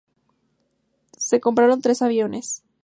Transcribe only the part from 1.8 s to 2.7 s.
tres aviones.